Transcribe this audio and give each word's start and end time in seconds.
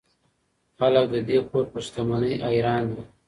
خلک 0.77 1.05
د 1.13 1.15
دې 1.27 1.37
کور 1.49 1.65
پر 1.71 1.81
شتمنۍ 1.85 2.33
حیران 2.47 2.83
دي. 2.93 3.01